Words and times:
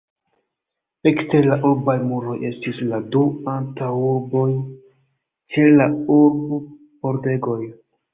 Ekster 1.09 1.47
la 1.49 1.57
urbaj 1.71 1.93
muroj 2.11 2.37
estis 2.49 2.79
la 2.93 2.99
du 3.15 3.21
antaŭurboj 3.53 4.47
ĉe 5.57 5.67
la 5.75 5.87
urb-pordegoj. 6.17 7.59